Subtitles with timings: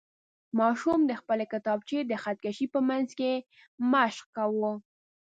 [0.59, 3.31] ماشوم د خپلې کتابچې د خط کشۍ په منځ کې
[3.91, 4.73] مشق کاوه.